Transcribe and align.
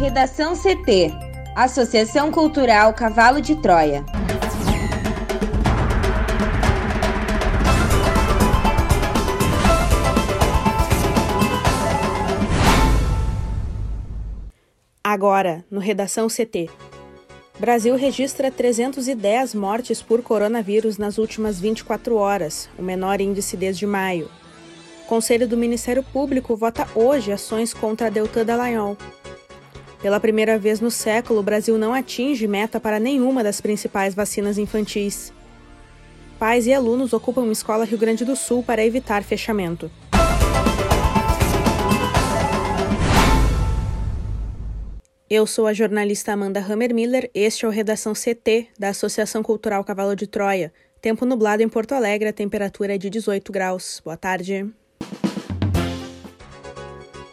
Redação 0.00 0.54
CT 0.56 1.12
Associação 1.54 2.32
Cultural 2.32 2.94
Cavalo 2.94 3.38
de 3.38 3.54
Troia. 3.56 4.02
Agora, 15.04 15.62
no 15.70 15.78
Redação 15.78 16.28
CT. 16.28 16.70
Brasil 17.58 17.94
registra 17.94 18.50
310 18.50 19.54
mortes 19.54 20.00
por 20.00 20.22
coronavírus 20.22 20.96
nas 20.96 21.18
últimas 21.18 21.60
24 21.60 22.16
horas, 22.16 22.70
o 22.78 22.82
menor 22.82 23.20
índice 23.20 23.54
desde 23.54 23.84
maio. 23.84 24.30
O 25.04 25.06
Conselho 25.06 25.46
do 25.46 25.58
Ministério 25.58 26.02
Público 26.02 26.56
vota 26.56 26.88
hoje 26.94 27.30
ações 27.30 27.74
contra 27.74 28.06
a 28.06 28.10
Deltan 28.10 28.46
Dallagnol. 28.46 28.96
Pela 30.02 30.18
primeira 30.18 30.58
vez 30.58 30.80
no 30.80 30.90
século, 30.90 31.40
o 31.40 31.42
Brasil 31.42 31.76
não 31.76 31.92
atinge 31.92 32.46
meta 32.46 32.80
para 32.80 32.98
nenhuma 32.98 33.44
das 33.44 33.60
principais 33.60 34.14
vacinas 34.14 34.56
infantis. 34.56 35.30
Pais 36.38 36.66
e 36.66 36.72
alunos 36.72 37.12
ocupam 37.12 37.42
uma 37.42 37.52
escola 37.52 37.84
Rio 37.84 37.98
Grande 37.98 38.24
do 38.24 38.34
Sul 38.34 38.62
para 38.62 38.84
evitar 38.84 39.22
fechamento. 39.22 39.90
Eu 45.28 45.46
sou 45.46 45.66
a 45.66 45.74
jornalista 45.74 46.32
Amanda 46.32 46.60
Hammermiller. 46.60 47.30
Este 47.34 47.66
é 47.66 47.68
o 47.68 47.70
Redação 47.70 48.14
CT 48.14 48.68
da 48.78 48.88
Associação 48.88 49.42
Cultural 49.42 49.84
Cavalo 49.84 50.16
de 50.16 50.26
Troia. 50.26 50.72
Tempo 51.00 51.26
nublado 51.26 51.62
em 51.62 51.68
Porto 51.68 51.92
Alegre, 51.92 52.28
a 52.30 52.32
temperatura 52.32 52.94
é 52.94 52.98
de 52.98 53.10
18 53.10 53.52
graus. 53.52 54.00
Boa 54.02 54.16
tarde. 54.16 54.66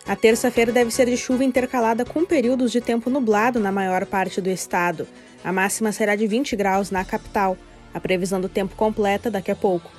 A 0.07 0.15
terça-feira 0.15 0.71
deve 0.71 0.89
ser 0.89 1.07
de 1.07 1.17
chuva 1.17 1.43
intercalada 1.43 2.05
com 2.05 2.23
períodos 2.23 2.71
de 2.71 2.79
tempo 2.79 3.09
nublado 3.09 3.59
na 3.59 3.73
maior 3.73 4.05
parte 4.05 4.39
do 4.39 4.49
estado. 4.49 5.05
A 5.43 5.51
máxima 5.51 5.91
será 5.91 6.15
de 6.15 6.25
20 6.25 6.55
graus 6.55 6.89
na 6.89 7.03
capital. 7.03 7.57
A 7.93 7.99
previsão 7.99 8.39
do 8.39 8.47
tempo 8.47 8.73
completa 8.75 9.29
daqui 9.29 9.51
a 9.51 9.55
pouco. 9.55 9.91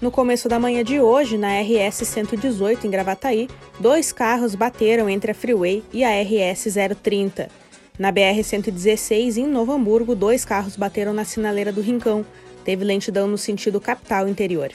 No 0.00 0.12
começo 0.12 0.48
da 0.48 0.60
manhã 0.60 0.84
de 0.84 1.00
hoje, 1.00 1.36
na 1.36 1.60
RS 1.60 2.06
118 2.06 2.86
em 2.86 2.90
Gravataí, 2.90 3.48
dois 3.80 4.12
carros 4.12 4.54
bateram 4.54 5.10
entre 5.10 5.32
a 5.32 5.34
Freeway 5.34 5.82
e 5.92 6.04
a 6.04 6.10
RS 6.22 6.68
030. 7.02 7.50
Na 7.98 8.12
BR 8.12 8.42
116 8.42 9.38
em 9.38 9.46
Novo 9.46 9.72
Hamburgo, 9.72 10.14
dois 10.14 10.44
carros 10.44 10.76
bateram 10.76 11.12
na 11.12 11.24
sinaleira 11.24 11.72
do 11.72 11.82
Rincão. 11.82 12.24
Teve 12.64 12.84
lentidão 12.84 13.26
no 13.26 13.36
sentido 13.36 13.80
capital 13.80 14.28
interior. 14.28 14.70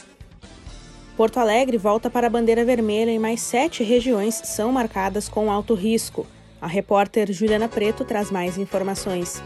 Porto 1.16 1.40
Alegre 1.40 1.78
volta 1.78 2.10
para 2.10 2.28
a 2.28 2.30
bandeira 2.30 2.66
vermelha 2.66 3.12
e 3.12 3.18
mais 3.18 3.40
sete 3.40 3.84
regiões 3.84 4.36
são 4.36 4.72
marcadas 4.74 5.30
com 5.30 5.50
alto 5.50 5.74
risco. 5.74 6.28
A 6.62 6.68
repórter 6.68 7.32
Juliana 7.32 7.70
Preto 7.70 8.04
traz 8.04 8.30
mais 8.30 8.58
informações. 8.58 9.42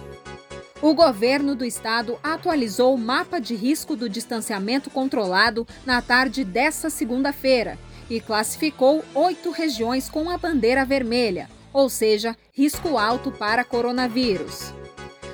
O 0.82 0.96
governo 0.96 1.56
do 1.56 1.64
estado 1.64 2.18
atualizou 2.24 2.96
o 2.96 2.98
mapa 2.98 3.40
de 3.40 3.54
risco 3.54 3.96
do 3.96 4.10
distanciamento 4.10 4.90
controlado 4.90 5.68
na 5.86 6.02
tarde 6.02 6.44
desta 6.44 6.90
segunda-feira 6.90 7.78
e 8.10 8.20
classificou 8.20 9.04
oito 9.14 9.52
regiões 9.52 10.10
com 10.10 10.28
a 10.30 10.38
bandeira 10.40 10.84
vermelha, 10.84 11.50
ou 11.72 11.88
seja, 11.88 12.36
risco 12.52 12.98
alto 12.98 13.32
para 13.32 13.64
coronavírus. 13.64 14.74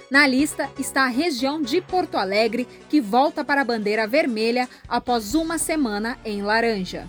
Na 0.10 0.28
lista 0.28 0.70
está 0.78 1.06
a 1.06 1.10
região 1.10 1.62
de 1.62 1.82
Porto 1.82 2.16
Alegre, 2.16 2.68
que 2.90 3.02
volta 3.02 3.44
para 3.44 3.62
a 3.62 3.66
bandeira 3.66 4.08
vermelha 4.08 4.70
após 4.88 5.34
uma 5.34 5.58
semana 5.58 6.18
em 6.24 6.44
laranja. 6.44 7.08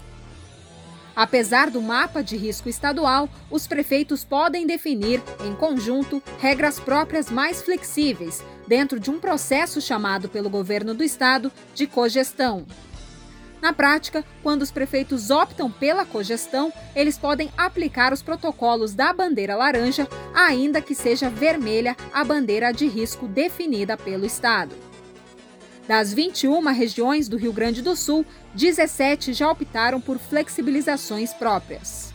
Apesar 1.15 1.71
do 1.71 1.81
mapa 1.81 2.23
de 2.23 2.37
risco 2.37 2.69
estadual, 2.69 3.29
os 3.51 3.67
prefeitos 3.67 4.25
podem 4.25 4.67
definir, 4.67 5.23
em 5.47 5.55
conjunto, 5.55 6.23
regras 6.39 6.79
próprias 6.79 7.31
mais 7.31 7.63
flexíveis, 7.63 8.43
dentro 8.67 9.01
de 9.01 9.11
um 9.11 9.19
processo 9.19 9.81
chamado 9.81 10.29
pelo 10.29 10.51
governo 10.51 10.95
do 10.95 11.03
estado 11.03 11.51
de 11.75 11.87
cogestão. 11.87 12.67
Na 13.67 13.73
prática, 13.73 14.25
quando 14.45 14.63
os 14.63 14.71
prefeitos 14.71 15.29
optam 15.29 15.69
pela 15.69 16.07
cogestão, 16.07 16.73
eles 16.95 17.19
podem 17.19 17.51
aplicar 17.57 18.13
os 18.13 18.23
protocolos 18.23 18.95
da 18.95 19.13
bandeira 19.13 19.57
laranja, 19.57 20.07
ainda 20.33 20.81
que 20.81 20.95
seja 20.95 21.29
vermelha 21.29 21.97
a 22.15 22.23
bandeira 22.23 22.71
de 22.71 22.87
risco 22.87 23.27
definida 23.27 23.97
pelo 23.97 24.25
estado. 24.25 24.73
Das 25.89 26.15
21 26.15 26.63
regiões 26.73 27.29
do 27.29 27.37
Rio 27.37 27.53
Grande 27.53 27.83
do 27.83 27.97
Sul, 27.97 28.25
17 28.55 29.33
já 29.33 29.51
optaram 29.51 30.01
por 30.01 30.21
flexibilizações 30.21 31.35
próprias. 31.35 32.15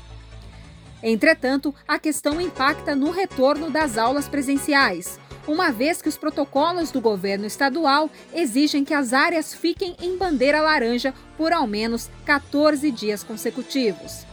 Entretanto, 1.04 1.76
a 1.86 2.00
questão 2.00 2.40
impacta 2.40 2.96
no 2.96 3.12
retorno 3.12 3.70
das 3.70 3.98
aulas 3.98 4.30
presenciais, 4.30 5.20
uma 5.52 5.70
vez 5.70 6.02
que 6.02 6.08
os 6.08 6.18
protocolos 6.18 6.92
do 6.92 7.02
governo 7.02 7.46
estadual 7.46 8.10
exigem 8.34 8.86
que 8.86 8.94
as 8.94 9.12
áreas 9.12 9.54
fiquem 9.54 9.96
em 10.02 10.18
bandeira 10.18 10.62
laranja 10.62 11.14
por 11.38 11.52
ao 11.52 11.68
menos 11.68 12.10
14 12.26 12.90
dias 12.90 13.22
consecutivos. 13.22 14.26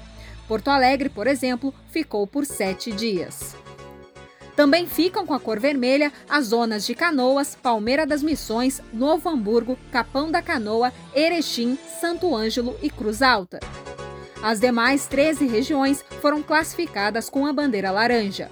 Porto 0.47 0.69
Alegre, 0.69 1.09
por 1.09 1.27
exemplo, 1.27 1.75
ficou 1.91 2.25
por 2.25 2.47
sete 2.47 2.93
dias. 2.93 3.57
Também 4.55 4.87
ficam 4.87 5.27
com 5.27 5.35
a 5.35 5.41
cor 5.41 5.59
vermelha 5.59 6.13
as 6.29 6.47
zonas 6.47 6.87
de 6.87 6.95
Canoas, 6.95 7.57
Palmeira 7.61 8.07
das 8.07 8.23
Missões, 8.23 8.81
Novo 8.93 9.29
Hamburgo, 9.29 9.79
Capão 9.91 10.31
da 10.31 10.41
Canoa, 10.41 10.93
Erechim, 11.15 11.77
Santo 12.01 12.35
Ângelo 12.35 12.77
e 12.81 12.89
Cruz 12.89 13.23
Alta. 13.23 13.59
As 14.41 14.61
demais 14.61 15.07
13 15.07 15.47
regiões 15.49 16.05
foram 16.21 16.43
classificadas 16.43 17.29
com 17.29 17.45
a 17.45 17.53
bandeira 17.53 17.91
laranja. 17.91 18.51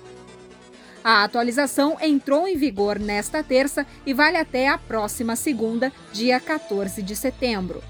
A 1.07 1.23
atualização 1.23 1.97
entrou 2.01 2.49
em 2.49 2.57
vigor 2.57 2.99
nesta 2.99 3.41
terça 3.41 3.87
e 4.05 4.13
vale 4.13 4.37
até 4.37 4.67
a 4.67 4.77
próxima 4.77 5.37
segunda, 5.37 5.93
dia 6.13 6.41
14 6.41 7.01
de 7.01 7.15
setembro. 7.15 7.81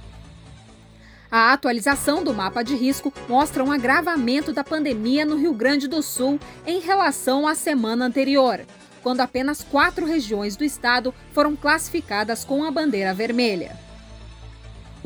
A 1.31 1.51
atualização 1.51 2.23
do 2.23 2.35
mapa 2.35 2.63
de 2.63 2.77
risco 2.77 3.11
mostra 3.27 3.65
um 3.65 3.73
agravamento 3.73 4.53
da 4.53 4.63
pandemia 4.63 5.25
no 5.25 5.39
Rio 5.39 5.55
Grande 5.55 5.89
do 5.89 6.03
Sul 6.03 6.39
em 6.67 6.79
relação 6.81 7.49
à 7.49 7.55
semana 7.55 8.05
anterior, 8.05 8.61
quando 9.03 9.23
apenas 9.23 9.63
quatro 9.63 10.05
regiões 10.05 10.55
do 10.55 10.63
estado 10.63 11.15
foram 11.33 11.57
classificadas 11.57 12.45
com 12.45 12.65
a 12.65 12.71
bandeira 12.71 13.15
vermelha. 13.15 13.86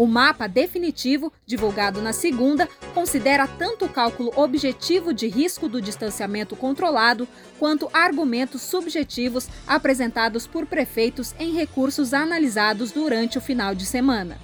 O 0.01 0.07
mapa 0.07 0.47
definitivo, 0.47 1.31
divulgado 1.45 2.01
na 2.01 2.15
segunda, 2.15 2.67
considera 2.95 3.47
tanto 3.47 3.85
o 3.85 3.89
cálculo 3.91 4.33
objetivo 4.35 5.13
de 5.13 5.29
risco 5.29 5.69
do 5.69 5.79
distanciamento 5.79 6.57
controlado, 6.57 7.29
quanto 7.59 7.91
argumentos 7.93 8.63
subjetivos 8.63 9.47
apresentados 9.67 10.47
por 10.47 10.65
prefeitos 10.65 11.35
em 11.39 11.53
recursos 11.53 12.15
analisados 12.15 12.93
durante 12.93 13.37
o 13.37 13.43
final 13.43 13.75
de 13.75 13.85
semana. 13.85 14.39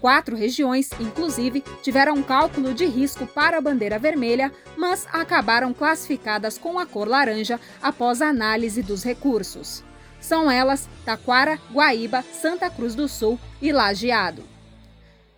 Quatro 0.00 0.36
regiões, 0.36 0.90
inclusive, 1.00 1.64
tiveram 1.82 2.14
um 2.14 2.22
cálculo 2.22 2.72
de 2.72 2.86
risco 2.86 3.26
para 3.26 3.58
a 3.58 3.60
bandeira 3.60 3.98
vermelha, 3.98 4.52
mas 4.76 5.08
acabaram 5.12 5.74
classificadas 5.74 6.56
com 6.56 6.78
a 6.78 6.86
cor 6.86 7.08
laranja 7.08 7.58
após 7.82 8.22
a 8.22 8.28
análise 8.28 8.80
dos 8.80 9.02
recursos. 9.02 9.82
São 10.20 10.48
elas 10.48 10.88
Taquara, 11.04 11.58
Guaíba, 11.72 12.22
Santa 12.22 12.70
Cruz 12.70 12.94
do 12.94 13.08
Sul 13.08 13.40
e 13.60 13.72
Lajeado. 13.72 14.51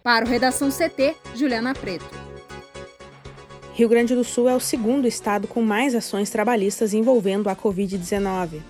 Para 0.05 0.25
o 0.27 0.29
Redação 0.29 0.69
CT, 0.69 1.17
Juliana 1.35 1.73
Preto. 1.73 2.05
Rio 3.73 3.89
Grande 3.89 4.15
do 4.15 4.23
Sul 4.23 4.51
é 4.51 4.55
o 4.55 4.61
segundo 4.61 5.09
estado 5.09 5.49
com 5.49 5.63
mais 5.63 5.95
ações 5.95 6.29
trabalhistas 6.29 6.93
envolvendo 6.93 7.49
a 7.49 7.57
Covid-19. 7.57 8.61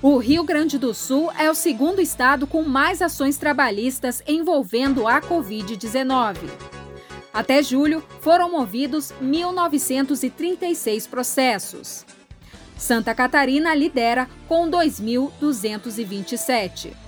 O 0.00 0.16
Rio 0.16 0.44
Grande 0.44 0.78
do 0.78 0.94
Sul 0.94 1.30
é 1.32 1.50
o 1.50 1.54
segundo 1.54 2.00
estado 2.00 2.46
com 2.46 2.62
mais 2.62 3.02
ações 3.02 3.36
trabalhistas 3.36 4.22
envolvendo 4.26 5.06
a 5.06 5.20
Covid-19. 5.20 6.38
Até 7.30 7.62
julho, 7.62 8.02
foram 8.22 8.50
movidos 8.50 9.12
1.936 9.22 11.06
processos. 11.06 12.06
Santa 12.78 13.14
Catarina 13.14 13.74
lidera 13.74 14.26
com 14.48 14.70
2.227. 14.70 17.01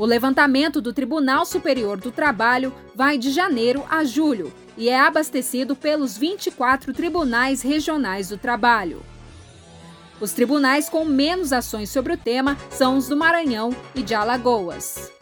O 0.00 0.04
levantamento 0.06 0.80
do 0.80 0.92
Tribunal 0.94 1.44
Superior 1.44 2.00
do 2.00 2.10
Trabalho 2.10 2.72
vai 2.94 3.18
de 3.18 3.30
janeiro 3.30 3.84
a 3.86 4.02
julho 4.02 4.50
e 4.74 4.88
é 4.88 4.98
abastecido 4.98 5.76
pelos 5.76 6.16
24 6.16 6.94
tribunais 6.94 7.60
regionais 7.60 8.30
do 8.30 8.38
trabalho. 8.38 9.02
Os 10.18 10.32
tribunais 10.32 10.88
com 10.88 11.04
menos 11.04 11.52
ações 11.52 11.90
sobre 11.90 12.14
o 12.14 12.16
tema 12.16 12.56
são 12.70 12.96
os 12.96 13.08
do 13.08 13.16
Maranhão 13.16 13.76
e 13.94 14.02
de 14.02 14.14
Alagoas. 14.14 15.12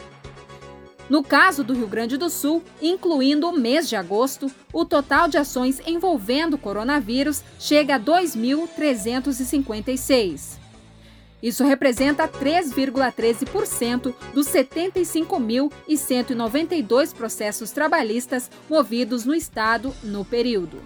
No 1.10 1.25
caso 1.25 1.64
do 1.64 1.75
Rio 1.75 1.88
Grande 1.88 2.16
do 2.16 2.30
Sul, 2.30 2.62
incluindo 2.80 3.48
o 3.48 3.58
mês 3.58 3.88
de 3.88 3.96
agosto, 3.96 4.48
o 4.72 4.84
total 4.84 5.26
de 5.26 5.38
ações 5.38 5.82
envolvendo 5.88 6.56
coronavírus 6.56 7.42
chega 7.58 7.96
a 7.96 8.00
2.356. 8.00 10.68
Isso 11.43 11.64
representa 11.64 12.26
3,13% 12.26 14.14
dos 14.35 14.49
75.192 14.49 17.14
processos 17.14 17.70
trabalhistas 17.70 18.50
movidos 18.69 19.25
no 19.25 19.32
estado 19.35 19.94
no 20.02 20.23
período. 20.25 20.82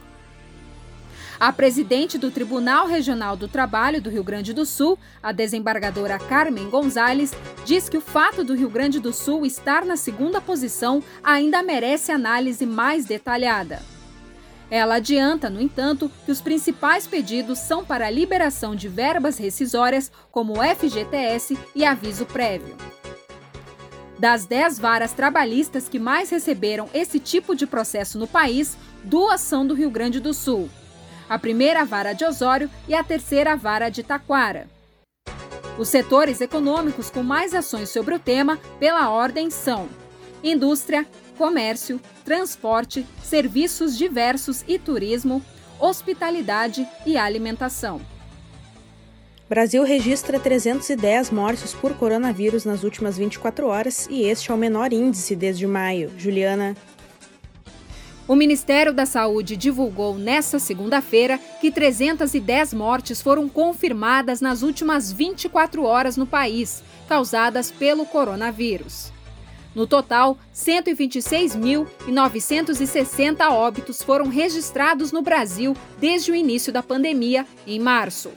A 1.40 1.50
presidente 1.52 2.19
do 2.19 2.31
Tribunal 2.31 2.87
Regional 2.87 3.37
do 3.37 3.49
Trabalho 3.49 4.00
do 4.00 4.08
Rio 4.08 4.22
Grande 4.22 4.52
do 4.52 4.64
Sul, 4.64 4.96
a 5.20 5.32
desembargadora 5.32 6.16
Carmen 6.16 6.70
Gonzalez, 6.70 7.34
diz 7.64 7.88
que 7.88 7.96
o 7.96 8.00
fato 8.00 8.44
do 8.44 8.54
Rio 8.54 8.70
Grande 8.70 9.00
do 9.00 9.12
Sul 9.12 9.44
estar 9.44 9.84
na 9.84 9.96
segunda 9.96 10.40
posição 10.40 11.02
ainda 11.25 11.60
merece 11.60 12.12
análise 12.12 12.64
mais 12.64 13.06
detalhada. 13.06 13.82
Ela 14.72 14.94
adianta, 14.94 15.50
no 15.50 15.60
entanto, 15.60 16.10
que 16.24 16.32
os 16.32 16.40
principais 16.40 17.06
pedidos 17.06 17.58
são 17.58 17.84
para 17.84 18.06
a 18.06 18.10
liberação 18.10 18.74
de 18.74 18.88
verbas 18.88 19.36
rescisórias, 19.36 20.10
como 20.30 20.62
FGTS 20.62 21.58
e 21.74 21.84
aviso 21.84 22.24
prévio. 22.24 22.74
Das 24.19 24.46
10 24.46 24.78
varas 24.78 25.12
trabalhistas 25.12 25.90
que 25.90 25.98
mais 25.98 26.30
receberam 26.30 26.88
esse 26.94 27.19
tipo 27.20 27.54
de 27.54 27.66
processo 27.66 28.19
no 28.19 28.26
país, 28.26 28.74
duas 29.04 29.42
são 29.42 29.66
do 29.66 29.74
Rio 29.74 29.90
Grande 29.90 30.19
do 30.20 30.32
Sul. 30.32 30.70
A 31.28 31.38
primeira 31.38 31.84
vara 31.84 32.14
de 32.14 32.25
Osório 32.25 32.70
e 32.88 32.94
a 32.94 33.04
terceira 33.04 33.54
vara 33.54 33.90
de 33.90 34.02
Taquara. 34.02 34.70
Os 35.78 35.88
setores 35.88 36.40
econômicos 36.40 37.10
com 37.10 37.22
mais 37.22 37.52
ações 37.52 37.90
sobre 37.90 38.14
o 38.14 38.18
tema, 38.18 38.58
pela 38.80 39.10
ordem, 39.10 39.50
são 39.50 39.86
indústria, 40.42 41.06
comércio, 41.36 42.00
transporte, 42.24 43.06
serviços 43.22 43.96
diversos 43.96 44.64
e 44.66 44.78
turismo, 44.78 45.42
hospitalidade 45.78 46.86
e 47.04 47.16
alimentação. 47.16 48.00
Brasil 49.48 49.84
registra 49.84 50.40
310 50.40 51.30
mortes 51.30 51.74
por 51.74 51.92
coronavírus 51.94 52.64
nas 52.64 52.84
últimas 52.84 53.19
24 53.19 53.66
horas 53.66 54.08
e 54.10 54.22
este 54.22 54.50
é 54.50 54.54
o 54.54 54.56
menor 54.56 54.92
índice 54.94 55.36
desde 55.36 55.66
maio. 55.66 56.10
Juliana. 56.16 56.74
O 58.26 58.34
Ministério 58.34 58.94
da 58.94 59.04
Saúde 59.04 59.54
divulgou 59.54 60.16
nesta 60.16 60.58
segunda-feira 60.58 61.38
que 61.60 61.70
310 61.70 62.72
mortes 62.72 63.20
foram 63.20 63.46
confirmadas 63.46 64.40
nas 64.40 64.62
últimas 64.62 65.12
24 65.12 65.84
horas 65.84 66.16
no 66.16 66.26
país, 66.26 66.82
causadas 67.06 67.70
pelo 67.70 68.06
coronavírus. 68.06 69.12
No 69.74 69.86
total, 69.86 70.36
126.960 70.54 73.50
óbitos 73.50 74.02
foram 74.02 74.28
registrados 74.28 75.10
no 75.12 75.22
Brasil 75.22 75.74
desde 75.98 76.30
o 76.30 76.34
início 76.34 76.70
da 76.72 76.82
pandemia, 76.82 77.46
em 77.66 77.80
março. 77.80 78.30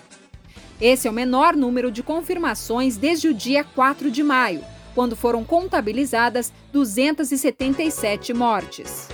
Esse 0.79 1.07
é 1.07 1.11
o 1.11 1.13
menor 1.13 1.53
número 1.55 1.91
de 1.91 2.03
confirmações 2.03 2.97
desde 2.97 3.27
o 3.27 3.33
dia 3.33 3.63
4 3.63 4.09
de 4.09 4.23
maio, 4.23 4.63
quando 4.93 5.15
foram 5.15 5.43
contabilizadas 5.43 6.53
277 6.71 8.33
mortes. 8.33 9.09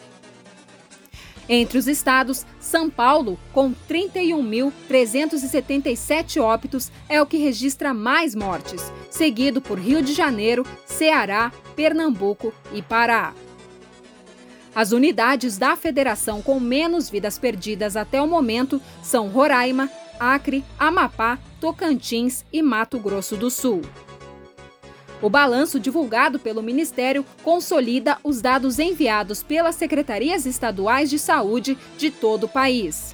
Entre 1.51 1.80
os 1.80 1.88
estados, 1.88 2.46
São 2.60 2.92
Paulo, 2.92 3.40
com 3.51 3.74
31.377 3.90 6.40
óbitos, 6.40 6.92
é 7.10 7.19
o 7.19 7.25
que 7.25 7.38
registra 7.38 7.92
mais 7.92 8.36
mortes, 8.36 8.94
seguido 9.10 9.60
por 9.60 9.80
Rio 9.80 10.04
de 10.04 10.13
Janeiro, 10.13 10.63
Ceará, 10.86 11.51
Pernambuco 11.75 12.54
e 12.72 12.84
Pará. 12.84 13.34
As 14.75 14.92
unidades 14.92 15.57
da 15.57 15.75
federação 15.75 16.44
com 16.44 16.60
menos 16.60 17.10
vidas 17.10 17.40
perdidas 17.40 17.98
até 17.98 18.22
o 18.22 18.28
momento 18.28 18.80
são 19.02 19.30
Roraima, 19.30 19.90
Acre, 20.19 20.63
Amapá, 20.78 21.40
Tocantins 21.60 22.45
e 22.54 22.62
Mato 22.62 23.00
Grosso 23.00 23.36
do 23.36 23.50
Sul. 23.50 23.81
O 25.21 25.30
balanço 25.30 25.80
divulgado 25.80 26.39
pelo 26.39 26.63
Ministério 26.63 27.25
consolida 27.44 28.18
os 28.24 28.42
dados 28.42 28.80
enviados 28.80 29.44
pelas 29.44 29.75
secretarias 29.75 30.45
estaduais 30.45 31.10
de 31.10 31.19
saúde 31.19 31.77
de 31.98 32.10
todo 32.10 32.45
o 32.45 32.50
país. 32.50 33.13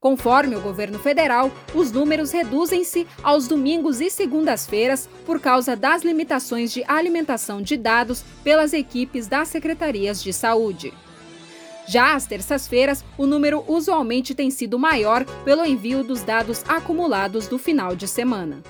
Conforme 0.00 0.54
o 0.54 0.60
governo 0.60 0.98
federal, 0.98 1.50
os 1.74 1.90
números 1.90 2.30
reduzem-se 2.30 3.06
aos 3.22 3.48
domingos 3.48 4.00
e 4.02 4.10
segundas-feiras 4.10 5.08
por 5.24 5.40
causa 5.40 5.74
das 5.74 6.02
limitações 6.02 6.70
de 6.72 6.84
alimentação 6.86 7.62
de 7.62 7.76
dados 7.76 8.22
pelas 8.44 8.72
equipes 8.72 9.26
das 9.26 9.48
secretarias 9.48 10.22
de 10.22 10.32
saúde. 10.32 10.92
Já 11.88 12.14
às 12.14 12.26
terças-feiras, 12.26 13.04
o 13.18 13.26
número 13.26 13.64
usualmente 13.66 14.34
tem 14.34 14.50
sido 14.50 14.78
maior 14.78 15.24
pelo 15.44 15.64
envio 15.64 16.04
dos 16.04 16.22
dados 16.22 16.62
acumulados 16.68 17.48
do 17.48 17.58
final 17.58 17.96
de 17.96 18.06
semana. 18.06 18.62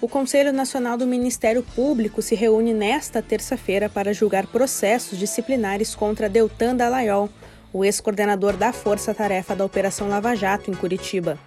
O 0.00 0.08
Conselho 0.08 0.50
Nacional 0.50 0.96
do 0.96 1.06
Ministério 1.06 1.62
Público 1.62 2.22
se 2.22 2.34
reúne 2.34 2.72
nesta 2.72 3.20
terça-feira 3.20 3.86
para 3.86 4.14
julgar 4.14 4.46
processos 4.46 5.18
disciplinares 5.18 5.94
contra 5.94 6.26
Deltan 6.26 6.74
Dallagnol, 6.74 7.28
o 7.70 7.84
ex-coordenador 7.84 8.56
da 8.56 8.72
Força 8.72 9.12
Tarefa 9.12 9.54
da 9.54 9.62
Operação 9.62 10.08
Lava 10.08 10.34
Jato 10.34 10.70
em 10.70 10.74
Curitiba. 10.74 11.38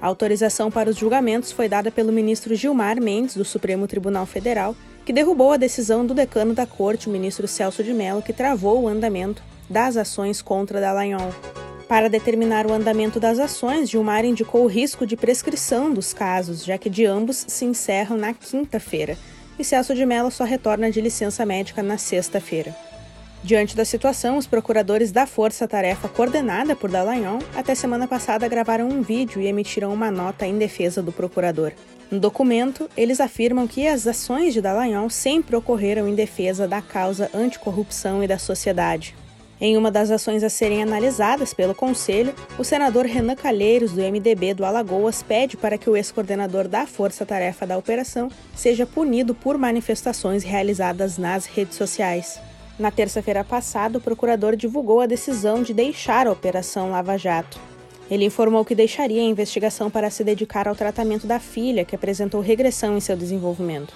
A 0.00 0.06
autorização 0.06 0.70
para 0.70 0.88
os 0.88 0.96
julgamentos 0.96 1.50
foi 1.50 1.68
dada 1.68 1.90
pelo 1.90 2.12
ministro 2.12 2.54
Gilmar 2.54 3.00
Mendes, 3.00 3.34
do 3.34 3.44
Supremo 3.44 3.88
Tribunal 3.88 4.26
Federal, 4.26 4.76
que 5.04 5.12
derrubou 5.12 5.50
a 5.50 5.56
decisão 5.56 6.06
do 6.06 6.14
decano 6.14 6.54
da 6.54 6.66
corte, 6.66 7.08
o 7.08 7.12
ministro 7.12 7.48
Celso 7.48 7.82
de 7.82 7.92
Mello, 7.92 8.22
que 8.22 8.32
travou 8.32 8.80
o 8.80 8.86
andamento 8.86 9.42
das 9.68 9.96
ações 9.96 10.40
contra 10.40 10.80
Dallagnol. 10.80 11.34
Para 11.88 12.10
determinar 12.10 12.66
o 12.66 12.72
andamento 12.74 13.18
das 13.18 13.38
ações, 13.38 13.88
Gilmar 13.88 14.22
indicou 14.22 14.62
o 14.62 14.66
risco 14.66 15.06
de 15.06 15.16
prescrição 15.16 15.90
dos 15.90 16.12
casos, 16.12 16.62
já 16.62 16.76
que 16.76 16.90
de 16.90 17.06
ambos 17.06 17.46
se 17.48 17.64
encerram 17.64 18.18
na 18.18 18.34
quinta-feira, 18.34 19.16
e 19.58 19.64
Celso 19.64 19.94
de 19.94 20.04
Mello 20.04 20.30
só 20.30 20.44
retorna 20.44 20.90
de 20.90 21.00
licença 21.00 21.46
médica 21.46 21.82
na 21.82 21.96
sexta-feira. 21.96 22.76
Diante 23.42 23.74
da 23.74 23.86
situação, 23.86 24.36
os 24.36 24.46
procuradores 24.46 25.10
da 25.10 25.26
Força 25.26 25.66
Tarefa 25.66 26.08
coordenada 26.08 26.76
por 26.76 26.90
Dallagnol 26.90 27.38
até 27.56 27.74
semana 27.74 28.06
passada 28.06 28.46
gravaram 28.48 28.86
um 28.86 29.00
vídeo 29.00 29.40
e 29.40 29.46
emitiram 29.46 29.94
uma 29.94 30.10
nota 30.10 30.46
em 30.46 30.58
defesa 30.58 31.02
do 31.02 31.10
procurador. 31.10 31.72
No 32.10 32.20
documento, 32.20 32.90
eles 32.96 33.18
afirmam 33.18 33.66
que 33.66 33.86
as 33.88 34.06
ações 34.06 34.52
de 34.52 34.60
Dallagnol 34.60 35.08
sempre 35.08 35.56
ocorreram 35.56 36.06
em 36.06 36.14
defesa 36.14 36.68
da 36.68 36.82
causa 36.82 37.30
anticorrupção 37.32 38.22
e 38.22 38.26
da 38.26 38.38
sociedade, 38.38 39.14
em 39.60 39.76
uma 39.76 39.90
das 39.90 40.10
ações 40.10 40.44
a 40.44 40.48
serem 40.48 40.82
analisadas 40.82 41.52
pelo 41.52 41.74
Conselho, 41.74 42.34
o 42.58 42.64
senador 42.64 43.06
Renan 43.06 43.34
Calheiros, 43.34 43.92
do 43.92 44.00
MDB 44.00 44.54
do 44.54 44.64
Alagoas, 44.64 45.22
pede 45.22 45.56
para 45.56 45.76
que 45.76 45.90
o 45.90 45.96
ex-coordenador 45.96 46.68
da 46.68 46.86
Força 46.86 47.26
Tarefa 47.26 47.66
da 47.66 47.76
operação 47.76 48.30
seja 48.54 48.86
punido 48.86 49.34
por 49.34 49.58
manifestações 49.58 50.44
realizadas 50.44 51.18
nas 51.18 51.46
redes 51.46 51.76
sociais. 51.76 52.40
Na 52.78 52.92
terça-feira 52.92 53.42
passada, 53.42 53.98
o 53.98 54.00
procurador 54.00 54.54
divulgou 54.54 55.00
a 55.00 55.06
decisão 55.06 55.62
de 55.62 55.74
deixar 55.74 56.28
a 56.28 56.32
Operação 56.32 56.90
Lava 56.92 57.18
Jato. 57.18 57.58
Ele 58.08 58.24
informou 58.24 58.64
que 58.64 58.74
deixaria 58.74 59.20
a 59.20 59.24
investigação 59.24 59.90
para 59.90 60.08
se 60.10 60.22
dedicar 60.22 60.68
ao 60.68 60.76
tratamento 60.76 61.26
da 61.26 61.40
filha, 61.40 61.84
que 61.84 61.96
apresentou 61.96 62.40
regressão 62.40 62.96
em 62.96 63.00
seu 63.00 63.16
desenvolvimento. 63.16 63.92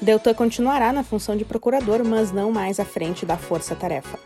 Deltan 0.00 0.34
continuará 0.34 0.92
na 0.92 1.04
função 1.04 1.36
de 1.36 1.44
procurador, 1.44 2.02
mas 2.04 2.32
não 2.32 2.50
mais 2.50 2.80
à 2.80 2.84
frente 2.84 3.24
da 3.24 3.36
Força 3.36 3.76
Tarefa. 3.76 4.18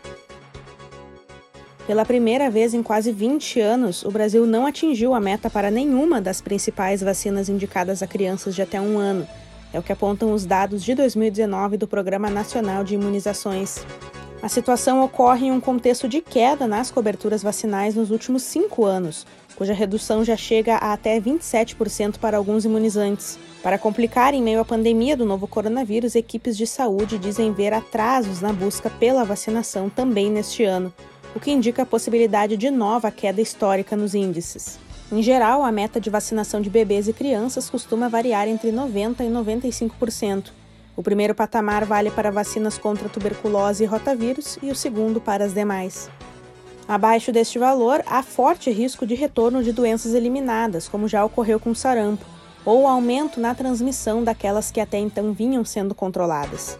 Pela 1.87 2.03
primeira 2.03 2.49
vez 2.49 2.73
em 2.73 2.83
quase 2.83 3.13
20 3.13 3.61
anos, 3.61 4.03
o 4.03 4.11
Brasil 4.11 4.45
não 4.45 4.65
atingiu 4.65 5.13
a 5.13 5.21
meta 5.21 5.49
para 5.49 5.71
nenhuma 5.71 6.19
das 6.19 6.41
principais 6.41 7.01
vacinas 7.01 7.47
indicadas 7.47 8.03
a 8.03 8.07
crianças 8.07 8.53
de 8.53 8.61
até 8.61 8.79
um 8.81 8.97
ano. 8.97 9.25
É 9.71 9.79
o 9.79 9.81
que 9.81 9.93
apontam 9.93 10.33
os 10.33 10.45
dados 10.45 10.83
de 10.83 10.93
2019 10.93 11.77
do 11.77 11.87
Programa 11.87 12.29
Nacional 12.29 12.83
de 12.83 12.95
Imunizações. 12.95 13.85
A 14.41 14.49
situação 14.49 15.01
ocorre 15.01 15.47
em 15.47 15.51
um 15.51 15.61
contexto 15.61 16.09
de 16.09 16.19
queda 16.19 16.67
nas 16.67 16.91
coberturas 16.91 17.41
vacinais 17.41 17.95
nos 17.95 18.11
últimos 18.11 18.43
cinco 18.43 18.83
anos, 18.83 19.25
cuja 19.55 19.73
redução 19.73 20.25
já 20.25 20.35
chega 20.35 20.75
a 20.75 20.91
até 20.91 21.21
27% 21.21 22.17
para 22.17 22.35
alguns 22.35 22.65
imunizantes. 22.65 23.39
Para 23.63 23.77
complicar, 23.77 24.33
em 24.33 24.43
meio 24.43 24.59
à 24.59 24.65
pandemia 24.65 25.15
do 25.15 25.25
novo 25.25 25.47
coronavírus, 25.47 26.15
equipes 26.15 26.57
de 26.57 26.67
saúde 26.67 27.17
dizem 27.17 27.53
ver 27.53 27.73
atrasos 27.73 28.41
na 28.41 28.51
busca 28.51 28.89
pela 28.89 29.23
vacinação 29.23 29.89
também 29.89 30.29
neste 30.29 30.65
ano 30.65 30.93
o 31.37 31.39
que 31.39 31.51
indica 31.51 31.83
a 31.83 31.85
possibilidade 31.85 32.57
de 32.57 32.71
nova 32.71 33.11
queda 33.11 33.39
histórica 33.39 33.95
nos 33.95 34.15
índices. 34.15 34.79
Em 35.11 35.21
geral, 35.21 35.63
a 35.63 35.71
meta 35.71 36.01
de 36.01 36.09
vacinação 36.09 36.59
de 36.59 36.67
bebês 36.67 37.07
e 37.07 37.13
crianças 37.13 37.69
costuma 37.69 38.09
variar 38.09 38.47
entre 38.47 38.71
90% 38.71 39.19
e 39.19 39.29
95%. 39.29 40.45
O 40.95 41.03
primeiro 41.03 41.35
patamar 41.35 41.85
vale 41.85 42.09
para 42.09 42.31
vacinas 42.31 42.79
contra 42.79 43.07
tuberculose 43.07 43.83
e 43.83 43.85
rotavírus 43.85 44.57
e 44.63 44.71
o 44.71 44.75
segundo 44.75 45.21
para 45.21 45.45
as 45.45 45.53
demais. 45.53 46.09
Abaixo 46.87 47.31
deste 47.31 47.59
valor, 47.59 48.03
há 48.07 48.23
forte 48.23 48.71
risco 48.71 49.05
de 49.05 49.13
retorno 49.13 49.63
de 49.63 49.71
doenças 49.71 50.15
eliminadas, 50.15 50.87
como 50.87 51.07
já 51.07 51.23
ocorreu 51.23 51.59
com 51.59 51.75
sarampo, 51.75 52.25
ou 52.65 52.87
aumento 52.87 53.39
na 53.39 53.53
transmissão 53.53 54.23
daquelas 54.23 54.71
que 54.71 54.81
até 54.81 54.97
então 54.97 55.33
vinham 55.33 55.63
sendo 55.63 55.93
controladas. 55.93 56.75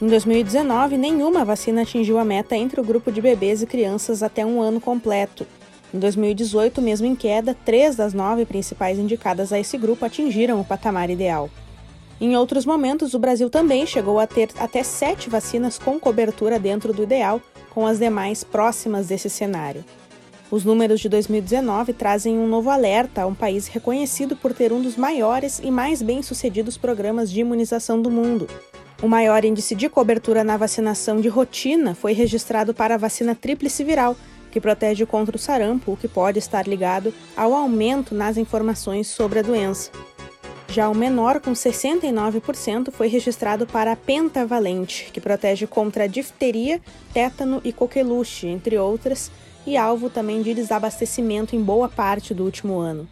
Em 0.00 0.06
2019, 0.06 0.96
nenhuma 0.96 1.44
vacina 1.44 1.82
atingiu 1.82 2.18
a 2.18 2.24
meta 2.24 2.56
entre 2.56 2.80
o 2.80 2.84
grupo 2.84 3.10
de 3.10 3.20
bebês 3.20 3.62
e 3.62 3.66
crianças 3.66 4.22
até 4.22 4.46
um 4.46 4.62
ano 4.62 4.80
completo. 4.80 5.44
Em 5.92 5.98
2018, 5.98 6.80
mesmo 6.80 7.04
em 7.04 7.16
queda, 7.16 7.52
três 7.64 7.96
das 7.96 8.14
nove 8.14 8.44
principais 8.44 8.96
indicadas 8.96 9.52
a 9.52 9.58
esse 9.58 9.76
grupo 9.76 10.04
atingiram 10.04 10.60
o 10.60 10.64
patamar 10.64 11.10
ideal. 11.10 11.50
Em 12.20 12.36
outros 12.36 12.64
momentos, 12.64 13.12
o 13.12 13.18
Brasil 13.18 13.50
também 13.50 13.86
chegou 13.86 14.20
a 14.20 14.26
ter 14.26 14.50
até 14.60 14.84
sete 14.84 15.28
vacinas 15.28 15.80
com 15.80 15.98
cobertura 15.98 16.60
dentro 16.60 16.92
do 16.92 17.02
ideal, 17.02 17.42
com 17.70 17.84
as 17.84 17.98
demais 17.98 18.44
próximas 18.44 19.08
desse 19.08 19.28
cenário. 19.28 19.84
Os 20.48 20.64
números 20.64 21.00
de 21.00 21.08
2019 21.08 21.92
trazem 21.92 22.38
um 22.38 22.46
novo 22.46 22.70
alerta 22.70 23.22
a 23.22 23.26
um 23.26 23.34
país 23.34 23.66
reconhecido 23.66 24.36
por 24.36 24.54
ter 24.54 24.72
um 24.72 24.80
dos 24.80 24.96
maiores 24.96 25.58
e 25.58 25.72
mais 25.72 26.02
bem-sucedidos 26.02 26.78
programas 26.78 27.30
de 27.30 27.40
imunização 27.40 28.00
do 28.00 28.10
mundo. 28.10 28.46
O 29.00 29.06
maior 29.06 29.44
índice 29.44 29.76
de 29.76 29.88
cobertura 29.88 30.42
na 30.42 30.56
vacinação 30.56 31.20
de 31.20 31.28
rotina 31.28 31.94
foi 31.94 32.12
registrado 32.12 32.74
para 32.74 32.96
a 32.96 32.98
vacina 32.98 33.32
tríplice 33.32 33.84
viral, 33.84 34.16
que 34.50 34.60
protege 34.60 35.06
contra 35.06 35.36
o 35.36 35.38
sarampo, 35.38 35.92
o 35.92 35.96
que 35.96 36.08
pode 36.08 36.40
estar 36.40 36.66
ligado 36.66 37.14
ao 37.36 37.54
aumento 37.54 38.12
nas 38.12 38.36
informações 38.36 39.06
sobre 39.06 39.38
a 39.38 39.42
doença. 39.42 39.92
Já 40.70 40.88
o 40.88 40.94
menor, 40.96 41.40
com 41.40 41.52
69%, 41.52 42.90
foi 42.90 43.06
registrado 43.06 43.68
para 43.68 43.92
a 43.92 43.96
pentavalente, 43.96 45.10
que 45.12 45.20
protege 45.20 45.66
contra 45.66 46.08
difteria, 46.08 46.80
tétano 47.14 47.60
e 47.62 47.72
coqueluche, 47.72 48.48
entre 48.48 48.76
outras, 48.78 49.30
e 49.64 49.76
alvo 49.76 50.10
também 50.10 50.42
de 50.42 50.52
desabastecimento 50.52 51.54
em 51.54 51.62
boa 51.62 51.88
parte 51.88 52.34
do 52.34 52.44
último 52.44 52.78
ano. 52.78 53.08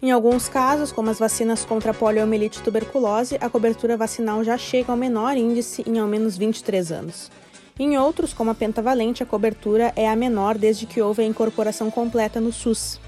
Em 0.00 0.12
alguns 0.12 0.48
casos, 0.48 0.92
como 0.92 1.10
as 1.10 1.18
vacinas 1.18 1.64
contra 1.64 1.92
poliomielite 1.92 2.60
e 2.60 2.62
tuberculose, 2.62 3.36
a 3.40 3.50
cobertura 3.50 3.96
vacinal 3.96 4.44
já 4.44 4.56
chega 4.56 4.92
ao 4.92 4.96
menor 4.96 5.36
índice 5.36 5.82
em 5.84 5.98
ao 5.98 6.06
menos 6.06 6.36
23 6.36 6.92
anos. 6.92 7.28
Em 7.76 7.98
outros, 7.98 8.32
como 8.32 8.52
a 8.52 8.54
pentavalente, 8.54 9.24
a 9.24 9.26
cobertura 9.26 9.92
é 9.96 10.08
a 10.08 10.14
menor 10.14 10.56
desde 10.56 10.86
que 10.86 11.02
houve 11.02 11.22
a 11.22 11.26
incorporação 11.26 11.90
completa 11.90 12.40
no 12.40 12.52
SUS. 12.52 13.00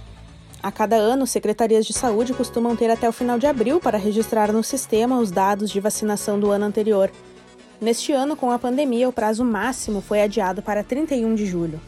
A 0.61 0.73
cada 0.73 0.97
ano, 0.97 1.28
secretarias 1.28 1.87
de 1.87 1.92
saúde 1.92 2.35
costumam 2.35 2.75
ter 2.75 2.90
até 2.90 3.09
o 3.09 3.12
final 3.12 3.38
de 3.38 3.47
abril 3.47 3.78
para 3.78 3.97
registrar 3.97 4.52
no 4.52 4.64
sistema 4.64 5.20
os 5.20 5.30
dados 5.30 5.70
de 5.70 5.78
vacinação 5.78 6.40
do 6.40 6.50
ano 6.50 6.64
anterior. 6.64 7.09
Neste 7.80 8.12
ano, 8.12 8.35
com 8.35 8.50
a 8.50 8.59
pandemia, 8.59 9.09
o 9.09 9.12
prazo 9.12 9.44
máximo 9.44 10.00
foi 10.00 10.23
adiado 10.23 10.61
para 10.61 10.82
31 10.82 11.37
de 11.37 11.47
julho. 11.47 11.80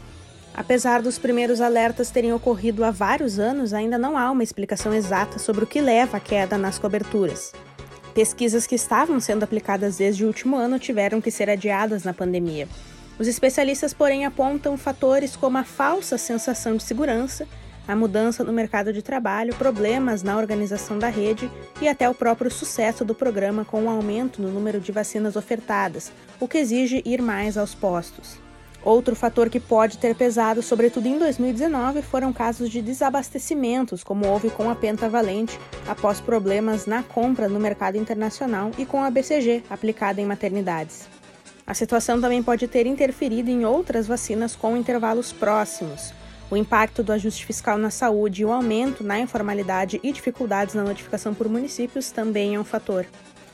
Apesar 0.54 1.00
dos 1.00 1.18
primeiros 1.18 1.61
alertas 1.61 2.11
terem 2.11 2.32
ocorrido 2.32 2.85
há 2.85 2.90
vários 2.90 3.38
anos, 3.38 3.73
ainda 3.73 3.97
não 3.97 4.18
há 4.18 4.30
uma 4.30 4.42
explicação 4.42 4.92
exata 4.92 5.38
sobre 5.38 5.64
o 5.64 5.66
que 5.66 5.80
leva 5.80 6.18
à 6.18 6.21
queda 6.21 6.59
nas 6.59 6.78
coberturas. 6.78 7.52
Pesquisas 8.14 8.66
que 8.66 8.75
estavam 8.75 9.18
sendo 9.18 9.42
aplicadas 9.42 9.97
desde 9.97 10.25
o 10.25 10.26
último 10.26 10.56
ano 10.56 10.78
tiveram 10.78 11.21
que 11.21 11.30
ser 11.30 11.49
adiadas 11.49 12.04
na 12.04 12.12
pandemia. 12.12 12.68
Os 13.18 13.26
especialistas, 13.26 13.94
porém, 13.94 14.26
apontam 14.26 14.76
fatores 14.76 15.37
como 15.37 15.56
a 15.59 15.64
falsa 15.64 16.18
sensação 16.18 16.76
de 16.76 16.82
segurança 16.82 17.47
a 17.87 17.97
mudança 17.97 18.44
no 18.44 18.52
mercado 18.52 18.92
de 18.92 19.02
trabalho, 19.02 19.54
problemas 19.54 20.23
na 20.23 20.37
organização 20.37 20.99
da 20.99 21.09
rede 21.09 21.50
e 21.80 21.88
até 21.88 22.09
o 22.09 22.14
próprio 22.14 22.50
sucesso 22.50 23.04
do 23.04 23.14
programa 23.14 23.64
com 23.64 23.82
o 23.82 23.85
um 23.85 23.90
aumento 23.90 24.40
no 24.40 24.50
número 24.50 24.80
de 24.80 24.92
vacinas 24.92 25.37
ofertadas, 25.37 26.12
o 26.38 26.47
que 26.47 26.59
exige 26.59 27.02
ir 27.04 27.21
mais 27.21 27.56
aos 27.56 27.75
postos. 27.75 28.41
Outro 28.84 29.14
fator 29.14 29.48
que 29.48 29.60
pode 29.60 29.98
ter 29.98 30.14
pesado, 30.14 30.60
sobretudo 30.60 31.06
em 31.06 31.16
2019, 31.16 32.02
foram 32.02 32.32
casos 32.32 32.68
de 32.68 32.82
desabastecimentos, 32.82 34.02
como 34.02 34.26
houve 34.26 34.50
com 34.50 34.68
a 34.68 34.74
pentavalente, 34.74 35.58
após 35.86 36.20
problemas 36.20 36.84
na 36.86 37.02
compra 37.02 37.48
no 37.48 37.60
mercado 37.60 37.96
internacional 37.96 38.72
e 38.76 38.84
com 38.84 39.02
a 39.02 39.10
BCG, 39.10 39.62
aplicada 39.70 40.20
em 40.20 40.26
maternidades. 40.26 41.08
A 41.64 41.74
situação 41.74 42.20
também 42.20 42.42
pode 42.42 42.66
ter 42.66 42.86
interferido 42.86 43.48
em 43.48 43.64
outras 43.64 44.08
vacinas 44.08 44.56
com 44.56 44.76
intervalos 44.76 45.32
próximos, 45.32 46.12
o 46.52 46.56
impacto 46.56 47.02
do 47.02 47.12
ajuste 47.12 47.46
fiscal 47.46 47.78
na 47.78 47.88
saúde 47.88 48.42
e 48.42 48.44
o 48.44 48.52
aumento 48.52 49.02
na 49.02 49.18
informalidade 49.18 49.98
e 50.02 50.12
dificuldades 50.12 50.74
na 50.74 50.82
notificação 50.82 51.32
por 51.32 51.48
municípios 51.48 52.10
também 52.10 52.56
é 52.56 52.60
um 52.60 52.64
fator. 52.64 53.06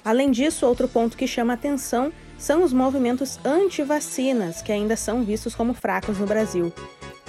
Além 0.04 0.32
disso, 0.32 0.66
outro 0.66 0.88
ponto 0.88 1.16
que 1.16 1.24
chama 1.26 1.52
atenção 1.52 2.12
são 2.38 2.62
os 2.62 2.72
movimentos 2.72 3.38
anti-vacinas, 3.44 4.62
que 4.62 4.72
ainda 4.72 4.96
são 4.96 5.24
vistos 5.24 5.54
como 5.54 5.74
fracos 5.74 6.18
no 6.18 6.26
Brasil. 6.26 6.72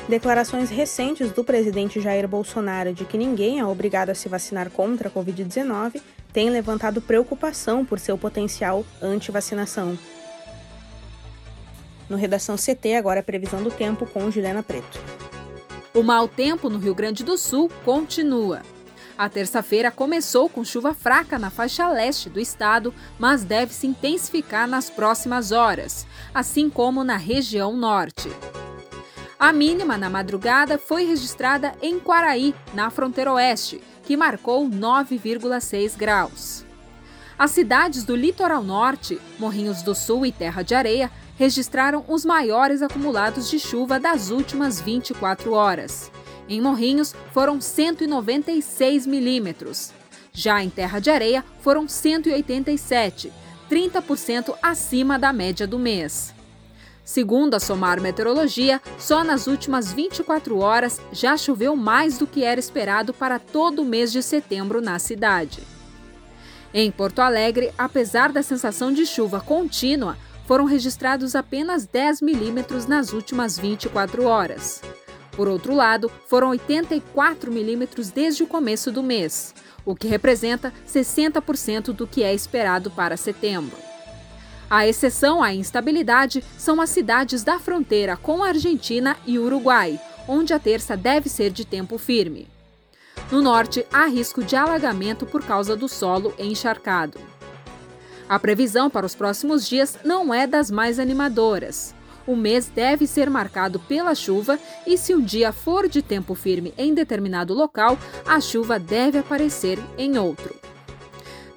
Declarações 0.08 0.70
recentes 0.70 1.32
do 1.32 1.44
presidente 1.44 2.00
Jair 2.00 2.28
Bolsonaro 2.28 2.94
de 2.94 3.06
que 3.06 3.18
ninguém 3.18 3.60
é 3.60 3.66
obrigado 3.66 4.10
a 4.10 4.16
se 4.16 4.30
vacinar 4.30 4.70
contra 4.70 5.08
a 5.08 5.12
Covid-19 5.12 6.01
têm 6.32 6.50
levantado 6.50 7.01
preocupação 7.01 7.84
por 7.84 8.00
seu 8.00 8.18
potencial 8.18 8.86
anti-vacinação. 9.01 9.98
No 12.10 12.18
Redação 12.18 12.56
CT, 12.56 12.96
agora 12.96 13.20
a 13.20 13.24
previsão 13.24 13.62
do 13.62 13.70
tempo 13.70 14.06
com 14.08 14.32
Juliana 14.32 14.63
Preto. 14.63 15.00
O 15.94 16.01
mau 16.01 16.28
tempo 16.28 16.70
no 16.70 16.80
Rio 16.80 16.96
Grande 16.96 17.24
do 17.24 17.38
Sul 17.38 17.70
continua. 17.84 18.62
A 19.20 19.28
terça-feira 19.28 19.92
começou 19.92 20.48
com 20.48 20.64
chuva 20.64 20.94
fraca 20.94 21.38
na 21.38 21.50
faixa 21.50 21.90
leste 21.90 22.30
do 22.30 22.40
estado, 22.40 22.94
mas 23.20 23.44
deve 23.44 23.74
se 23.74 23.86
intensificar 23.86 24.66
nas 24.66 24.90
próximas 24.90 25.52
horas, 25.52 26.08
assim 26.34 26.70
como 26.70 27.04
na 27.04 27.18
região 27.18 27.76
norte. 27.76 28.32
A 29.38 29.52
mínima 29.52 29.98
na 29.98 30.10
madrugada 30.10 30.78
foi 30.78 31.04
registrada 31.04 31.74
em 31.82 32.00
Quaraí, 32.00 32.56
na 32.74 32.90
fronteira 32.90 33.34
oeste, 33.34 33.82
que 34.04 34.16
marcou 34.16 34.66
9,6 34.70 35.98
graus. 35.98 36.66
As 37.38 37.52
cidades 37.52 38.06
do 38.06 38.16
litoral 38.16 38.64
norte, 38.64 39.20
Morrinhos 39.38 39.82
do 39.82 39.94
Sul 39.94 40.26
e 40.26 40.32
Terra 40.32 40.62
de 40.62 40.74
Areia, 40.74 41.12
registraram 41.36 42.06
os 42.08 42.24
maiores 42.24 42.82
acumulados 42.82 43.50
de 43.50 43.60
chuva 43.60 44.00
das 44.00 44.30
últimas 44.30 44.80
24 44.80 45.52
horas. 45.52 46.10
Em 46.50 46.60
Morrinhos, 46.60 47.13
foram 47.32 47.62
196 47.62 49.06
milímetros. 49.06 49.91
Já 50.34 50.63
em 50.63 50.70
Terra 50.70 51.00
de 51.00 51.12
Areia, 51.12 51.46
foram 51.62 51.88
187, 51.88 53.32
30% 53.70 54.56
acima 54.60 55.20
da 55.20 55.32
média 55.32 55.68
do 55.68 55.77
mês. 55.77 56.34
Segundo 57.06 57.53
a 57.53 57.60
Somar 57.60 58.01
Meteorologia, 58.01 58.82
só 58.98 59.24
nas 59.24 59.46
últimas 59.46 59.94
24 59.94 60.58
horas 60.58 61.00
já 61.12 61.38
choveu 61.38 61.75
mais 61.75 62.18
do 62.18 62.25
que 62.25 62.44
era 62.44 62.60
esperado 62.60 63.13
para 63.13 63.38
todo 63.38 63.84
o 63.84 63.86
mês 63.86 64.12
de 64.12 64.24
setembro 64.24 64.82
na 64.82 64.98
cidade. 64.98 65.62
Em 66.74 66.91
Porto 66.91 67.20
Alegre, 67.20 67.72
apesar 67.77 68.32
da 68.32 68.44
sensação 68.44 68.91
de 68.91 69.06
chuva 69.06 69.39
contínua, 69.39 70.18
foram 70.46 70.65
registrados 70.65 71.36
apenas 71.36 71.86
10 71.86 72.22
milímetros 72.22 72.88
nas 72.88 73.13
últimas 73.13 73.58
24 73.58 74.25
horas. 74.25 74.82
Por 75.39 75.48
outro 75.48 75.74
lado, 75.74 76.12
foram 76.27 76.50
84 76.50 77.50
milímetros 77.50 78.10
desde 78.10 78.43
o 78.43 78.46
começo 78.46 78.91
do 78.91 79.01
mês, 79.01 79.55
o 79.86 79.96
que 79.96 80.05
representa 80.05 80.74
60% 80.86 81.93
do 81.93 82.05
que 82.05 82.24
é 82.24 82.34
esperado 82.34 82.91
para 82.91 83.15
setembro. 83.15 83.77
A 84.69 84.86
exceção 84.86 85.41
à 85.41 85.53
instabilidade 85.53 86.43
são 86.58 86.81
as 86.81 86.89
cidades 86.89 87.41
da 87.41 87.58
fronteira 87.58 88.17
com 88.17 88.43
a 88.43 88.50
Argentina 88.50 89.15
e 89.25 89.39
Uruguai, 89.39 89.98
onde 90.27 90.53
a 90.53 90.60
terça 90.60 90.98
deve 90.98 91.29
ser 91.29 91.51
de 91.51 91.63
tempo 91.63 91.98
firme. 91.98 92.46
No 93.31 93.41
norte, 93.41 93.86
há 93.93 94.08
risco 94.08 94.43
de 94.43 94.58
alagamento 94.58 95.25
por 95.25 95.41
causa 95.46 95.74
do 95.74 95.88
solo 95.88 96.34
encharcado. 96.38 97.17
A 98.27 98.38
previsão 98.38 98.89
para 98.89 99.05
os 99.05 99.15
próximos 99.15 99.65
dias 99.65 100.00
não 100.03 100.34
é 100.34 100.46
das 100.46 100.69
mais 100.69 101.00
animadoras. 101.00 101.96
O 102.30 102.36
mês 102.36 102.68
deve 102.68 103.08
ser 103.08 103.28
marcado 103.28 103.80
pela 103.80 104.14
chuva 104.14 104.60
e, 104.86 105.00
se 105.00 105.16
um 105.16 105.20
dia 105.20 105.52
for 105.52 105.90
de 105.90 106.00
tempo 106.00 106.36
firme 106.36 106.72
em 106.78 106.94
determinado 106.94 107.56
local, 107.56 107.98
a 108.24 108.40
chuva 108.40 108.78
deve 108.78 109.18
aparecer 109.18 109.80
em 109.98 110.16
outro. 110.20 110.56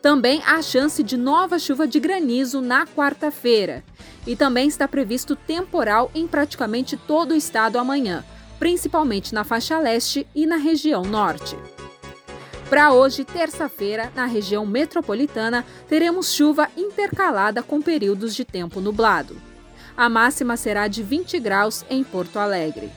Também 0.00 0.42
há 0.46 0.62
chance 0.62 1.02
de 1.02 1.14
nova 1.14 1.58
chuva 1.58 1.86
de 1.86 2.00
granizo 2.00 2.62
na 2.62 2.86
quarta-feira. 2.86 3.84
E 4.26 4.34
também 4.34 4.66
está 4.66 4.88
previsto 4.88 5.36
temporal 5.36 6.10
em 6.14 6.26
praticamente 6.26 6.96
todo 6.96 7.32
o 7.32 7.36
estado 7.36 7.78
amanhã, 7.78 8.24
principalmente 8.58 9.34
na 9.34 9.44
faixa 9.44 9.78
leste 9.78 10.26
e 10.34 10.46
na 10.46 10.56
região 10.56 11.02
norte. 11.02 11.54
Para 12.70 12.94
hoje, 12.94 13.26
terça-feira, 13.26 14.10
na 14.16 14.24
região 14.24 14.64
metropolitana, 14.64 15.66
teremos 15.86 16.32
chuva 16.32 16.70
intercalada 16.74 17.62
com 17.62 17.82
períodos 17.82 18.34
de 18.34 18.42
tempo 18.42 18.80
nublado. 18.80 19.51
A 20.02 20.08
máxima 20.08 20.56
será 20.56 20.88
de 20.88 21.00
20 21.00 21.38
graus 21.38 21.84
em 21.88 22.02
Porto 22.02 22.36
Alegre. 22.36 22.90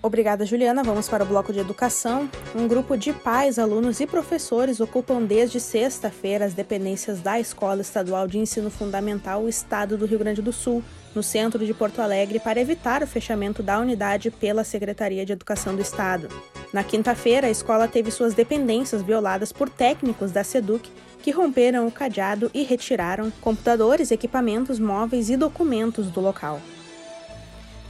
Obrigada, 0.00 0.46
Juliana. 0.46 0.84
Vamos 0.84 1.08
para 1.08 1.24
o 1.24 1.26
bloco 1.26 1.52
de 1.52 1.58
educação. 1.58 2.30
Um 2.54 2.68
grupo 2.68 2.96
de 2.96 3.12
pais, 3.12 3.58
alunos 3.58 3.98
e 3.98 4.06
professores 4.06 4.78
ocupam 4.78 5.20
desde 5.20 5.58
sexta-feira 5.58 6.44
as 6.44 6.54
dependências 6.54 7.20
da 7.20 7.40
Escola 7.40 7.80
Estadual 7.80 8.28
de 8.28 8.38
Ensino 8.38 8.70
Fundamental, 8.70 9.48
Estado 9.48 9.98
do 9.98 10.06
Rio 10.06 10.20
Grande 10.20 10.40
do 10.40 10.52
Sul, 10.52 10.80
no 11.12 11.24
centro 11.24 11.66
de 11.66 11.74
Porto 11.74 12.00
Alegre, 12.00 12.38
para 12.38 12.60
evitar 12.60 13.02
o 13.02 13.06
fechamento 13.08 13.64
da 13.64 13.80
unidade 13.80 14.30
pela 14.30 14.62
Secretaria 14.62 15.26
de 15.26 15.32
Educação 15.32 15.74
do 15.74 15.82
Estado. 15.82 16.28
Na 16.72 16.84
quinta-feira, 16.84 17.48
a 17.48 17.50
escola 17.50 17.88
teve 17.88 18.10
suas 18.10 18.32
dependências 18.32 19.02
violadas 19.02 19.52
por 19.52 19.68
técnicos 19.68 20.30
da 20.30 20.44
SEDUC 20.44 20.88
que 21.20 21.32
romperam 21.32 21.86
o 21.86 21.92
cadeado 21.92 22.50
e 22.54 22.62
retiraram 22.62 23.30
computadores, 23.40 24.10
equipamentos 24.10 24.78
móveis 24.78 25.28
e 25.30 25.36
documentos 25.36 26.10
do 26.10 26.20
local. 26.20 26.60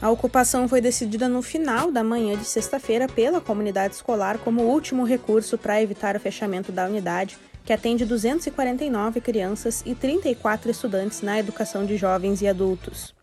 A 0.00 0.10
ocupação 0.10 0.66
foi 0.66 0.80
decidida 0.80 1.28
no 1.28 1.42
final 1.42 1.92
da 1.92 2.02
manhã 2.02 2.34
de 2.36 2.46
sexta-feira 2.46 3.06
pela 3.06 3.38
comunidade 3.38 3.94
escolar 3.94 4.38
como 4.38 4.62
último 4.62 5.04
recurso 5.04 5.58
para 5.58 5.82
evitar 5.82 6.16
o 6.16 6.20
fechamento 6.20 6.72
da 6.72 6.86
unidade, 6.86 7.36
que 7.66 7.72
atende 7.74 8.06
249 8.06 9.20
crianças 9.20 9.82
e 9.84 9.94
34 9.94 10.70
estudantes 10.70 11.20
na 11.20 11.38
educação 11.38 11.84
de 11.84 11.98
jovens 11.98 12.40
e 12.40 12.48
adultos. 12.48 13.14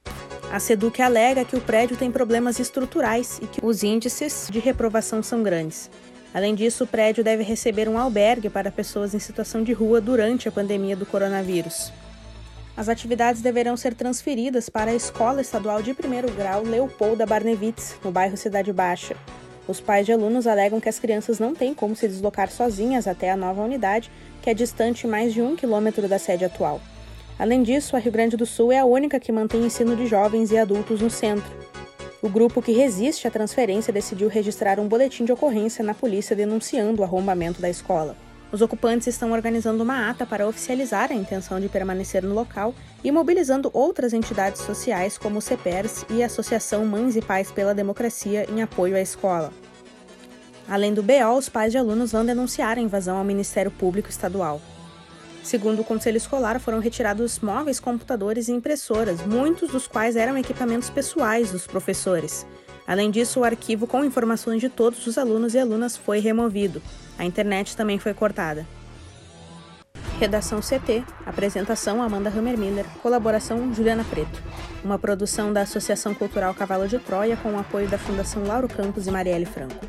A 0.50 0.62
SEDUC 0.62 1.02
alega 1.02 1.44
que 1.44 1.58
o 1.58 1.62
prédio 1.62 1.98
tem 1.98 2.10
problemas 2.10 2.58
estruturais 2.58 3.38
e 3.42 3.48
que 3.48 3.60
os 3.64 3.84
índices 3.84 4.48
de 4.50 4.60
reprovação 4.60 5.22
são 5.22 5.44
grandes. 5.44 5.92
Além 6.34 6.56
disso, 6.56 6.86
o 6.86 6.88
prédio 6.88 7.22
deve 7.22 7.44
receber 7.44 7.90
um 7.90 7.98
albergue 7.98 8.50
para 8.50 8.72
pessoas 8.72 9.14
em 9.14 9.20
situação 9.20 9.62
de 9.62 9.74
rua 9.74 10.00
durante 10.00 10.48
a 10.48 10.52
pandemia 10.52 10.96
do 10.96 11.06
coronavírus. 11.06 11.92
As 12.78 12.88
atividades 12.88 13.42
deverão 13.42 13.76
ser 13.76 13.94
transferidas 13.94 14.70
para 14.70 14.92
a 14.92 14.96
Escola 14.96 15.42
Estadual 15.42 15.82
de 15.82 15.94
Primeiro 15.94 16.32
Grau 16.32 16.64
Leopolda 16.64 17.26
Barnevitz, 17.26 17.98
no 18.02 18.12
bairro 18.12 18.38
Cidade 18.38 18.72
Baixa. 18.72 19.18
Os 19.68 19.82
pais 19.82 20.06
de 20.06 20.14
alunos 20.14 20.48
alegam 20.48 20.80
que 20.80 20.88
as 20.88 20.98
crianças 20.98 21.40
não 21.40 21.54
têm 21.54 21.74
como 21.74 21.94
se 21.94 22.08
deslocar 22.08 22.50
sozinhas 22.50 23.06
até 23.06 23.32
a 23.32 23.36
nova 23.36 23.62
unidade, 23.62 24.10
que 24.42 24.50
é 24.50 24.54
distante 24.54 25.06
mais 25.06 25.34
de 25.34 25.42
um 25.42 25.58
quilômetro 25.58 26.08
da 26.08 26.18
sede 26.18 26.46
atual. 26.46 26.80
Além 27.40 27.62
disso, 27.62 27.96
a 27.96 28.00
Rio 28.00 28.12
Grande 28.12 28.36
do 28.36 28.46
Sul 28.46 28.72
é 28.72 28.80
a 28.80 28.86
única 28.86 29.20
que 29.20 29.32
mantém 29.32 29.66
ensino 29.66 29.96
de 29.96 30.08
jovens 30.08 30.52
e 30.52 30.58
adultos 30.58 31.02
no 31.02 31.10
centro. 31.10 31.50
O 32.20 32.28
grupo 32.28 32.62
que 32.64 32.72
resiste 32.72 33.28
à 33.28 33.32
transferência 33.32 33.94
decidiu 33.94 34.28
registrar 34.28 34.80
um 34.80 34.88
boletim 34.88 35.24
de 35.24 35.32
ocorrência 35.32 35.84
na 35.84 35.94
polícia 35.94 36.36
denunciando 36.36 37.02
o 37.02 37.06
arrombamento 37.06 37.62
da 37.62 37.70
escola. 37.70 38.16
Os 38.52 38.62
ocupantes 38.62 39.08
estão 39.08 39.34
organizando 39.34 39.84
uma 39.84 40.10
ata 40.10 40.26
para 40.26 40.48
oficializar 40.48 41.12
a 41.12 41.16
intenção 41.16 41.60
de 41.60 41.70
permanecer 41.70 42.24
no 42.24 42.34
local 42.34 42.74
e 43.04 43.12
mobilizando 43.12 43.70
outras 43.72 44.14
entidades 44.14 44.62
sociais 44.62 45.18
como 45.18 45.38
o 45.38 45.42
CEPERS 45.42 46.06
e 46.10 46.24
a 46.24 46.26
Associação 46.26 46.86
Mães 46.86 47.16
e 47.16 47.22
Pais 47.22 47.52
pela 47.52 47.76
Democracia 47.76 48.48
em 48.50 48.62
apoio 48.62 48.96
à 48.96 49.02
escola. 49.02 49.52
Além 50.68 50.94
do 50.94 51.04
BO, 51.04 51.38
os 51.38 51.50
pais 51.50 51.72
de 51.72 51.78
alunos 51.78 52.14
vão 52.14 52.26
denunciar 52.26 52.78
a 52.78 52.82
invasão 52.82 53.18
ao 53.18 53.24
Ministério 53.24 53.70
Público 53.70 54.10
Estadual. 54.10 54.60
Segundo 55.48 55.80
o 55.80 55.86
Conselho 55.86 56.18
Escolar, 56.18 56.60
foram 56.60 56.80
retirados 56.80 57.40
móveis, 57.40 57.80
computadores 57.80 58.50
e 58.50 58.52
impressoras, 58.52 59.26
muitos 59.26 59.70
dos 59.70 59.88
quais 59.88 60.18
eram 60.18 60.38
equipamentos 60.38 60.90
pessoais 60.90 61.54
dos 61.54 61.66
professores. 61.66 62.46
Além 62.86 63.10
disso, 63.10 63.40
o 63.40 63.46
arquivo 63.46 63.88
com 63.88 64.04
informações 64.04 64.60
de 64.60 64.68
todos 64.68 65.08
os 65.08 65.18
alunos 65.18 65.54
e 65.54 65.60
alunas 65.60 65.96
foi 65.96 66.20
removido. 66.20 66.82
A 67.18 67.24
internet 67.24 67.78
também 67.78 67.98
foi 67.98 68.14
cortada. 68.14 68.68
Redação 70.20 70.60
CT, 70.60 71.06
apresentação 71.26 72.04
Amanda 72.04 72.30
Hammermiller, 72.30 72.86
colaboração 73.02 73.74
Juliana 73.74 74.04
Preto. 74.04 74.44
Uma 74.84 75.00
produção 75.00 75.54
da 75.54 75.62
Associação 75.62 76.14
Cultural 76.14 76.54
Cavalo 76.54 76.90
de 76.90 77.00
Troia 77.00 77.38
com 77.38 77.54
o 77.54 77.60
apoio 77.60 77.88
da 77.88 77.98
Fundação 77.98 78.44
Lauro 78.44 78.68
Campos 78.68 79.08
e 79.08 79.12
Marielle 79.12 79.46
Franco. 79.46 79.80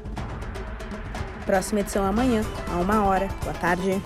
Próxima 1.44 1.80
edição 1.80 2.04
amanhã, 2.04 2.42
a 2.72 2.76
uma 2.76 3.04
hora. 3.04 3.26
Boa 3.42 3.54
tarde. 3.54 4.00